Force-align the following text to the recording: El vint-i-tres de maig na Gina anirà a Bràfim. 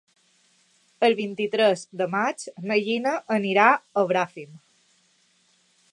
El 1.07 1.15
vint-i-tres 1.19 1.83
de 2.01 2.07
maig 2.15 2.47
na 2.71 2.79
Gina 2.87 3.13
anirà 3.37 3.69
a 3.75 4.07
Bràfim. 4.13 4.57